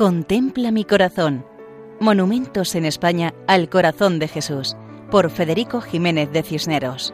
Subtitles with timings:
[0.00, 1.44] Contempla mi corazón.
[2.00, 4.74] Monumentos en España al corazón de Jesús,
[5.10, 7.12] por Federico Jiménez de Cisneros.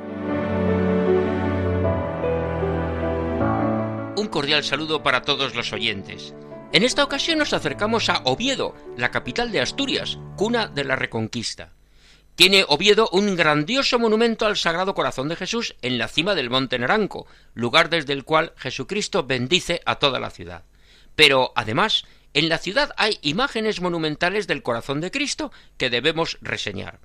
[4.16, 6.32] Un cordial saludo para todos los oyentes.
[6.72, 11.72] En esta ocasión nos acercamos a Oviedo, la capital de Asturias, cuna de la Reconquista.
[12.36, 16.78] Tiene Oviedo un grandioso monumento al Sagrado Corazón de Jesús en la cima del Monte
[16.78, 20.62] Naranco, lugar desde el cual Jesucristo bendice a toda la ciudad.
[21.16, 22.04] Pero, además,
[22.36, 27.00] en la ciudad hay imágenes monumentales del corazón de Cristo que debemos reseñar.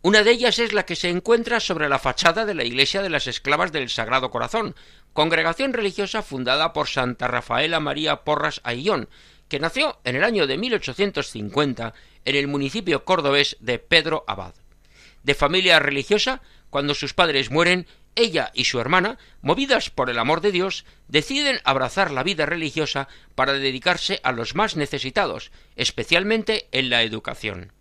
[0.00, 3.10] Una de ellas es la que se encuentra sobre la fachada de la iglesia de
[3.10, 4.74] las esclavas del Sagrado Corazón,
[5.12, 9.10] congregación religiosa fundada por Santa Rafaela María Porras Ayllón,
[9.50, 11.92] que nació en el año de 1850
[12.24, 14.54] en el municipio cordobés de Pedro Abad.
[15.22, 17.86] De familia religiosa, cuando sus padres mueren,
[18.16, 23.08] ella y su hermana, movidas por el amor de Dios, deciden abrazar la vida religiosa
[23.34, 27.72] para dedicarse a los más necesitados, especialmente en la educación.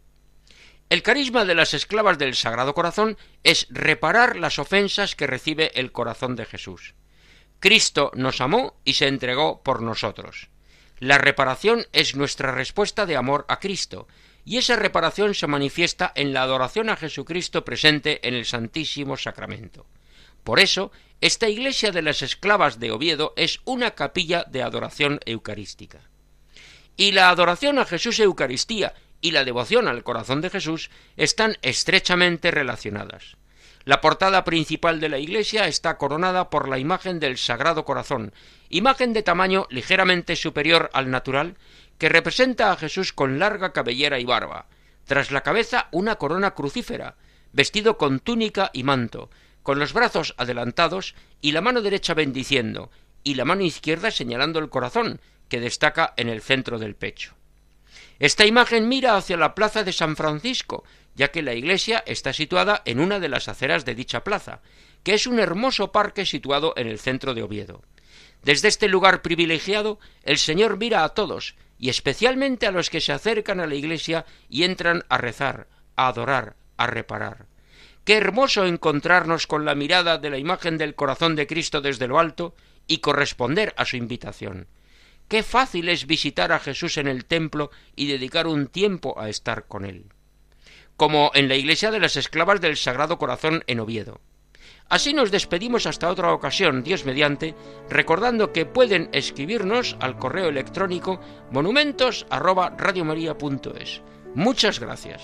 [0.89, 5.91] El carisma de las esclavas del Sagrado Corazón es reparar las ofensas que recibe el
[5.91, 6.93] corazón de Jesús.
[7.59, 10.49] Cristo nos amó y se entregó por nosotros.
[10.99, 14.07] La reparación es nuestra respuesta de amor a Cristo,
[14.45, 19.87] y esa reparación se manifiesta en la adoración a Jesucristo presente en el Santísimo Sacramento.
[20.45, 26.01] Por eso, esta iglesia de las esclavas de Oviedo es una capilla de adoración eucarística.
[26.95, 32.51] Y la adoración a Jesús Eucaristía y la devoción al corazón de Jesús están estrechamente
[32.51, 33.37] relacionadas.
[33.85, 38.31] La portada principal de la iglesia está coronada por la imagen del Sagrado Corazón,
[38.69, 41.57] imagen de tamaño ligeramente superior al natural,
[41.97, 44.67] que representa a Jesús con larga cabellera y barba,
[45.05, 47.15] tras la cabeza una corona crucífera,
[47.51, 49.31] vestido con túnica y manto,
[49.65, 52.91] con los brazos adelantados y la mano derecha bendiciendo,
[53.23, 57.33] y la mano izquierda señalando el corazón, que destaca en el centro del pecho.
[58.19, 60.83] Esta imagen mira hacia la plaza de San Francisco,
[61.15, 64.61] ya que la iglesia está situada en una de las aceras de dicha plaza,
[65.01, 67.81] que es un hermoso parque situado en el centro de Oviedo.
[68.43, 73.13] Desde este lugar privilegiado, el Señor mira a todos, y especialmente a los que se
[73.13, 77.47] acercan a la iglesia y entran a rezar, a adorar, a reparar.
[78.05, 82.19] Qué hermoso encontrarnos con la mirada de la imagen del corazón de Cristo desde lo
[82.19, 82.53] alto
[82.85, 84.67] y corresponder a su invitación.
[85.27, 89.65] Qué fácil es visitar a Jesús en el templo y dedicar un tiempo a estar
[89.65, 90.05] con él.
[90.97, 94.21] Como en la iglesia de las esclavas del Sagrado Corazón en Oviedo.
[94.87, 97.55] Así nos despedimos hasta otra ocasión, Dios mediante,
[97.89, 104.03] recordando que pueden escribirnos al correo electrónico monumentos@radiomaria.es.
[104.35, 105.23] Muchas gracias.